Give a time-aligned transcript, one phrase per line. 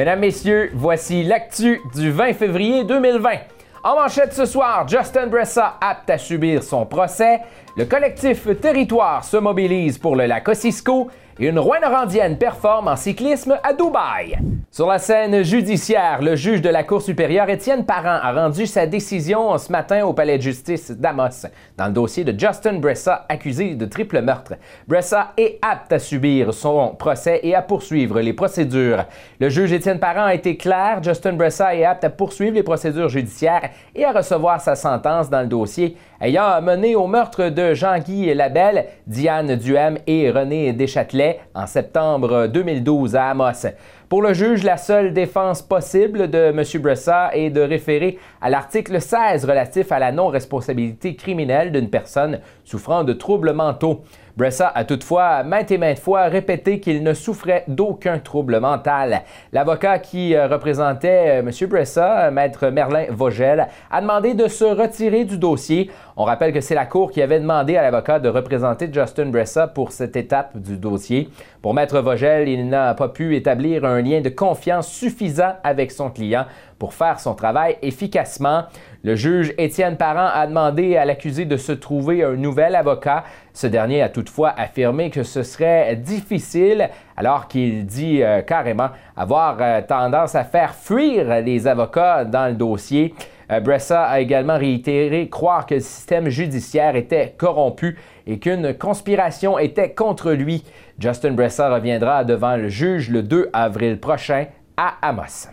[0.00, 3.32] Mesdames, Messieurs, voici l'actu du 20 février 2020.
[3.84, 7.40] En manchette ce soir, Justin Bressa apte à subir son procès,
[7.76, 13.72] le collectif Territoire se mobilise pour le lac Ossisco une Rouen-Norandienne performe en cyclisme à
[13.72, 14.36] Dubaï.
[14.70, 18.86] Sur la scène judiciaire, le juge de la Cour supérieure Étienne Parent a rendu sa
[18.86, 23.74] décision ce matin au palais de justice d'Amos dans le dossier de Justin Bressa accusé
[23.74, 24.54] de triple meurtre.
[24.86, 29.04] Bressa est apte à subir son procès et à poursuivre les procédures.
[29.40, 33.08] Le juge Étienne Parent a été clair, Justin Bressa est apte à poursuivre les procédures
[33.08, 38.34] judiciaires et à recevoir sa sentence dans le dossier ayant mené au meurtre de Jean-Guy
[38.34, 43.66] Labelle, Diane Duhem et René Deschâtelet en septembre 2012 à Amos.
[44.10, 46.64] Pour le juge, la seule défense possible de M.
[46.82, 53.04] Bressa est de référer à l'article 16 relatif à la non-responsabilité criminelle d'une personne souffrant
[53.04, 54.02] de troubles mentaux.
[54.36, 59.22] Bressa a toutefois maintes et maintes fois répété qu'il ne souffrait d'aucun trouble mental.
[59.52, 61.68] L'avocat qui euh, représentait euh, M.
[61.68, 65.90] Bressa, maître Merlin Vogel, a demandé de se retirer du dossier.
[66.22, 69.66] On rappelle que c'est la Cour qui avait demandé à l'avocat de représenter Justin Bressa
[69.66, 71.30] pour cette étape du dossier.
[71.62, 76.10] Pour maître Vogel, il n'a pas pu établir un lien de confiance suffisant avec son
[76.10, 76.44] client
[76.78, 78.64] pour faire son travail efficacement.
[79.02, 83.24] Le juge Étienne Parent a demandé à l'accusé de se trouver un nouvel avocat.
[83.54, 86.90] Ce dernier a toutefois affirmé que ce serait difficile
[87.20, 92.54] alors qu'il dit euh, carrément avoir euh, tendance à faire fuir les avocats dans le
[92.54, 93.14] dossier.
[93.52, 99.58] Euh, Bressa a également réitéré croire que le système judiciaire était corrompu et qu'une conspiration
[99.58, 100.64] était contre lui.
[100.98, 104.46] Justin Bressa reviendra devant le juge le 2 avril prochain
[104.78, 105.48] à Amos.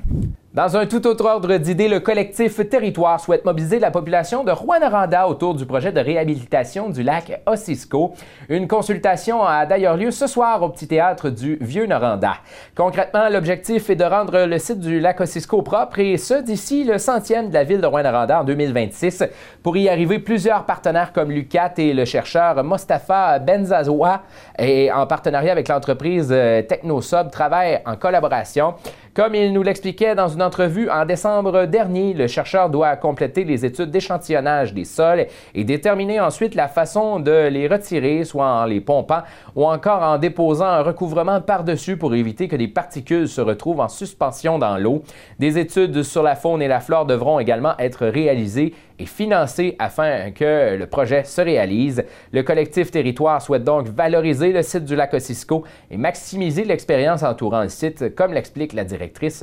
[0.57, 5.27] Dans un tout autre ordre d'idées, le collectif Territoire souhaite mobiliser la population de Rouen-Noranda
[5.27, 8.15] autour du projet de réhabilitation du lac Ossisco.
[8.49, 12.37] Une consultation a d'ailleurs lieu ce soir au petit théâtre du Vieux-Noranda.
[12.75, 16.97] Concrètement, l'objectif est de rendre le site du lac Ossisco propre et ce d'ici le
[16.97, 19.25] centième de la ville de Rouen-Noranda en 2026.
[19.61, 24.23] Pour y arriver, plusieurs partenaires comme l'UCAT et le chercheur Mostafa Benzazoua
[24.57, 26.29] et en partenariat avec l'entreprise
[26.67, 28.73] Technosob travaillent en collaboration.
[29.17, 33.65] Comme il nous l'expliquait dans une entrevue en décembre dernier, le chercheur doit compléter les
[33.65, 38.79] études d'échantillonnage des sols et déterminer ensuite la façon de les retirer, soit en les
[38.79, 39.23] pompant
[39.55, 43.87] ou encore en déposant un recouvrement par-dessus pour éviter que des particules se retrouvent en
[43.87, 45.01] suspension dans l'eau.
[45.39, 50.31] Des études sur la faune et la flore devront également être réalisées et financées afin
[50.31, 52.03] que le projet se réalise.
[52.31, 57.63] Le collectif Territoire souhaite donc valoriser le site du lac Ossisco et maximiser l'expérience entourant
[57.63, 58.83] le site, comme l'explique la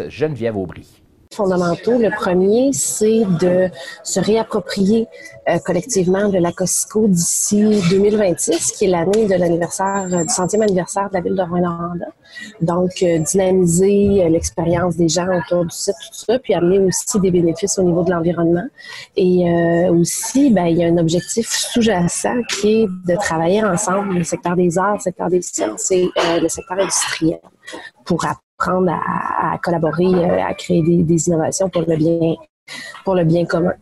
[0.09, 1.05] Geneviève Aubry
[1.35, 1.99] fondamentaux.
[1.99, 3.69] Le premier, c'est de
[4.03, 5.07] se réapproprier
[5.49, 10.63] euh, collectivement de la COSICO d'ici 2026, qui est l'année de l'anniversaire, euh, du centième
[10.63, 12.07] anniversaire de la ville de Rwanda.
[12.61, 17.31] Donc, euh, dynamiser l'expérience des gens autour du site, tout ça, puis amener aussi des
[17.31, 18.67] bénéfices au niveau de l'environnement.
[19.17, 19.45] Et
[19.91, 24.57] aussi, ben, il y a un objectif sous-jacent qui est de travailler ensemble, le secteur
[24.57, 26.09] des arts, le secteur des sciences et
[26.41, 27.41] le secteur industriel
[28.05, 28.25] pour
[28.65, 32.35] apprendre à, collaborer, euh, à créer des, innovations pour le bien
[33.05, 33.75] pour le bien commun.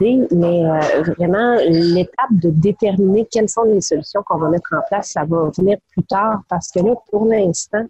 [0.00, 5.10] Mais euh, vraiment, l'étape de déterminer quelles sont les solutions qu'on va mettre en place,
[5.10, 7.84] ça va venir plus tard parce que là, pour l'instant,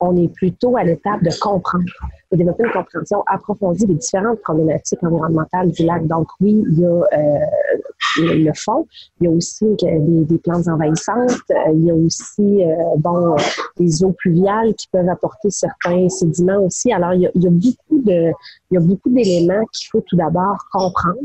[0.00, 1.84] on est plutôt à l'étape de comprendre,
[2.32, 6.06] de développer une compréhension approfondie des différentes problématiques environnementales du lac.
[6.06, 7.38] Donc oui, il y a euh,
[8.18, 8.86] le, fond,
[9.20, 13.36] il y a aussi des, des plantes envahissantes, euh, il y a aussi euh, bon
[13.78, 16.92] des eaux pluviales qui peuvent apporter certains sédiments aussi.
[16.92, 18.32] Alors il y a, il y a beaucoup de
[18.70, 21.20] il y a beaucoup d'éléments qu'il faut tout d'abord comprendre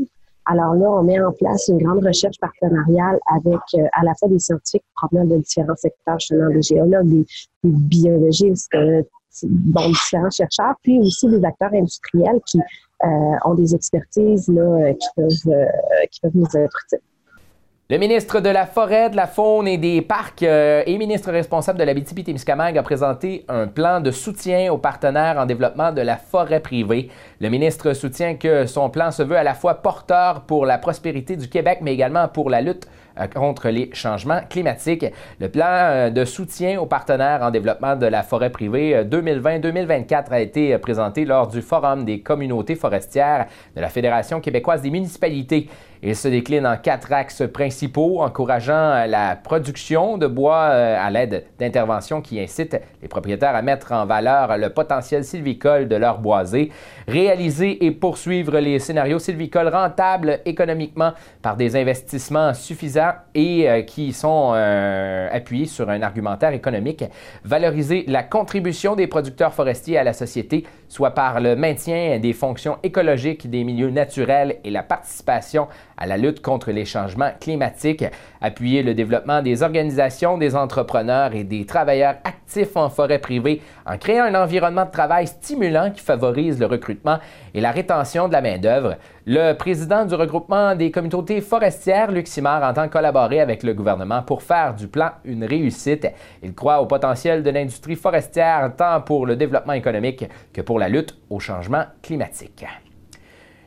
[0.46, 4.28] alors là, on met en place une grande recherche partenariale avec euh, à la fois
[4.28, 7.26] des scientifiques provenant de différents secteurs, justement des géologues, des,
[7.62, 9.02] biologistes, euh,
[9.44, 13.06] bon, différents chercheurs, puis aussi des acteurs industriels qui euh,
[13.44, 15.66] ont des expertises là, qui, peuvent,
[16.10, 17.11] qui peuvent nous être utiles.
[17.92, 21.78] Le ministre de la Forêt, de la Faune et des Parcs euh, et ministre responsable
[21.78, 26.16] de la témiscamingue a présenté un plan de soutien aux partenaires en développement de la
[26.16, 27.10] forêt privée.
[27.38, 31.36] Le ministre soutient que son plan se veut à la fois porteur pour la prospérité
[31.36, 32.88] du Québec, mais également pour la lutte
[33.34, 35.06] contre les changements climatiques.
[35.40, 40.40] Le plan euh, de soutien aux partenaires en développement de la forêt privée 2020-2024 a
[40.40, 45.68] été présenté lors du Forum des communautés forestières de la Fédération québécoise des municipalités.
[46.04, 51.44] Il se décline en quatre axes principaux, encourageant la production de bois euh, à l'aide
[51.60, 56.72] d'interventions qui incitent les propriétaires à mettre en valeur le potentiel sylvicole de leur boisé,
[57.06, 63.01] réaliser et poursuivre les scénarios sylvicoles rentables économiquement par des investissements suffisants
[63.34, 67.04] et euh, qui sont euh, appuyés sur un argumentaire économique.
[67.44, 72.78] Valoriser la contribution des producteurs forestiers à la société, soit par le maintien des fonctions
[72.82, 78.04] écologiques des milieux naturels et la participation à la lutte contre les changements climatiques.
[78.40, 83.96] Appuyer le développement des organisations, des entrepreneurs et des travailleurs actifs en forêt privée en
[83.98, 87.18] créant un environnement de travail stimulant qui favorise le recrutement
[87.54, 88.96] et la rétention de la main-d'œuvre.
[89.24, 94.42] Le président du regroupement des communautés forestières, Luc Simard, entend collaborer avec le gouvernement pour
[94.42, 96.08] faire du plan une réussite.
[96.42, 100.88] Il croit au potentiel de l'industrie forestière tant pour le développement économique que pour la
[100.88, 102.64] lutte au changement climatique.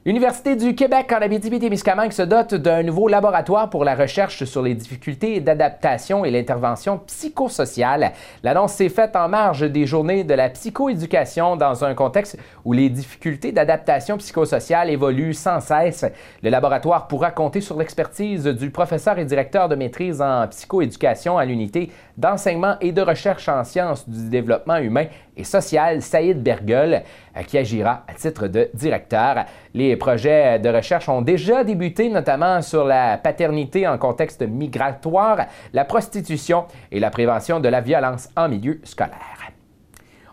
[0.07, 4.75] L'Université du Québec en Abitibi-Témiscamingue se dote d'un nouveau laboratoire pour la recherche sur les
[4.75, 8.11] difficultés d'adaptation et l'intervention psychosociale.
[8.43, 12.91] L'annonce s'est faite en marge des journées de la psychoéducation dans un contexte où les
[12.91, 16.05] difficultés d'adaptation psychosociale évoluent sans cesse.
[16.43, 21.45] Le laboratoire pourra compter sur l'expertise du professeur et directeur de maîtrise en psychoéducation à
[21.45, 27.03] l'unité d'enseignement et de recherche en sciences du développement humain et social, Saïd Bergel,
[27.35, 29.45] euh, qui agira à titre de directeur.
[29.73, 35.85] Les projets de recherche ont déjà débuté, notamment sur la paternité en contexte migratoire, la
[35.85, 39.34] prostitution et la prévention de la violence en milieu scolaire.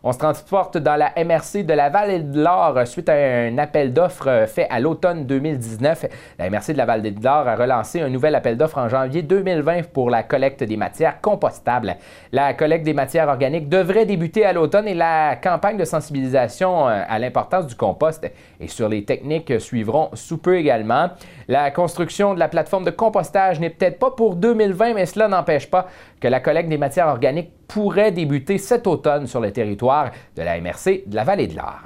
[0.04, 3.92] On se transporte dans la MRC de la Vallée de l'Or suite à un appel
[3.92, 6.06] d'offres fait à l'automne 2019.
[6.40, 9.22] La MRC de la Vallée de l'Or a relancé un nouvel appel d'offres en janvier
[9.22, 11.94] 2020 pour la collecte des matières compostables.
[12.32, 17.04] La collecte des matières organiques devrait débuter à l'automne et la campagne de sensibilisation euh,
[17.08, 18.28] à l'importance du compost
[18.58, 21.10] et sur les techniques suivront sous peu également.
[21.46, 25.70] La construction de la plateforme de compostage n'est peut-être pas pour 2020, mais cela n'empêche
[25.70, 25.86] pas
[26.20, 30.60] que la collecte des matières organiques pourrait débuter cet automne sur le territoire de la
[30.60, 31.80] MRC de la Vallée de l'Or.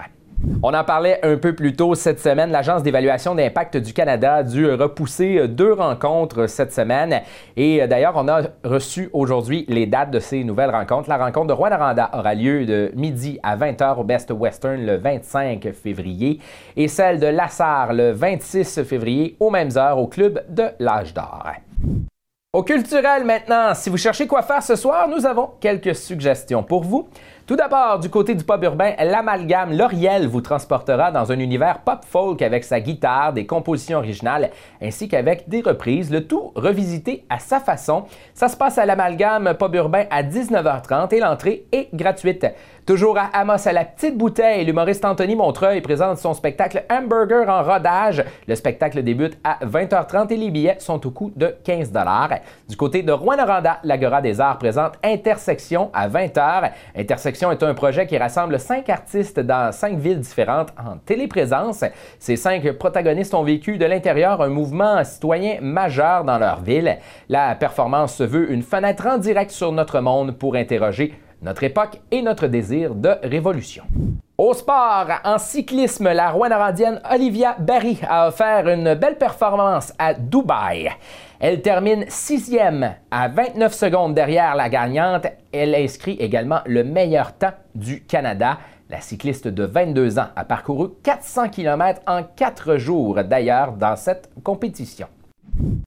[0.62, 2.50] On en parlait un peu plus tôt cette semaine.
[2.50, 7.22] L'Agence d'évaluation d'impact du Canada a dû repousser deux rencontres cette semaine.
[7.56, 11.08] Et d'ailleurs, on a reçu aujourd'hui les dates de ces nouvelles rencontres.
[11.08, 15.72] La rencontre de Rwanda aura lieu de midi à 20h au Best Western le 25
[15.72, 16.40] février
[16.76, 21.46] et celle de Lassar le 26 février aux mêmes heures au Club de l'Âge d'Or.
[22.52, 26.84] Au culturel maintenant, si vous cherchez quoi faire ce soir, nous avons quelques suggestions pour
[26.84, 27.08] vous.
[27.46, 32.00] Tout d'abord, du côté du pop urbain, l'amalgame L'Oriel vous transportera dans un univers pop
[32.04, 34.50] folk avec sa guitare, des compositions originales
[34.82, 38.06] ainsi qu'avec des reprises, le tout revisité à sa façon.
[38.34, 42.48] Ça se passe à l'amalgame pop urbain à 19h30 et l'entrée est gratuite.
[42.84, 47.62] Toujours à Amos à la petite bouteille, l'humoriste Anthony Montreuil présente son spectacle Hamburger en
[47.62, 48.24] rodage.
[48.46, 51.92] Le spectacle débute à 20h30 et les billets sont au coût de 15
[52.68, 56.70] Du côté de Rouen-Noranda, l'Agora des Arts présente Intersection à 20h.
[56.96, 61.84] Intersection est un projet qui rassemble cinq artistes dans cinq villes différentes en téléprésence.
[62.18, 66.98] Ces cinq protagonistes ont vécu de l'intérieur un mouvement citoyen majeur dans leur ville.
[67.28, 72.00] La performance se veut une fenêtre en direct sur notre monde pour interroger notre époque
[72.10, 73.84] et notre désir de révolution.
[74.38, 80.90] Au sport, en cyclisme, la Rouyn-Norandienne Olivia Barry a offert une belle performance à Dubaï.
[81.40, 85.26] Elle termine sixième à 29 secondes derrière la gagnante.
[85.54, 88.58] Elle inscrit également le meilleur temps du Canada.
[88.90, 94.28] La cycliste de 22 ans a parcouru 400 km en 4 jours d'ailleurs dans cette
[94.44, 95.06] compétition.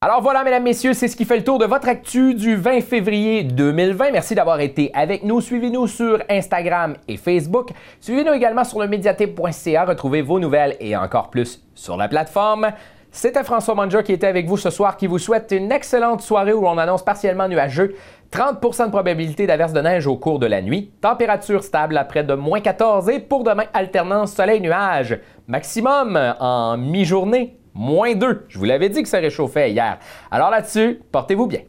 [0.02, 2.80] Alors voilà, mesdames, messieurs, c'est ce qui fait le tour de votre actu du 20
[2.80, 4.10] février 2020.
[4.12, 5.40] Merci d'avoir été avec nous.
[5.40, 7.70] Suivez-nous sur Instagram et Facebook.
[8.00, 9.84] Suivez-nous également sur le médiaté.ca.
[9.84, 12.72] Retrouvez vos nouvelles et encore plus sur la plateforme.
[13.12, 16.52] C'était François Manja qui était avec vous ce soir, qui vous souhaite une excellente soirée
[16.52, 17.94] où on annonce partiellement nuageux.
[18.32, 20.92] 30% de probabilité d'averse de neige au cours de la nuit.
[21.00, 25.18] Température stable à près de moins 14 et pour demain, alternance soleil-nuage.
[25.48, 28.46] Maximum en mi-journée moins 2.
[28.48, 29.98] Je vous l'avais dit que ça réchauffait hier.
[30.30, 31.60] Alors là-dessus, portez-vous bien.